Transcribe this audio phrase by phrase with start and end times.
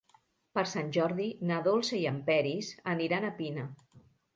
[0.57, 3.73] Per Sant Jordi na Dolça i en Peris aniran a Pina.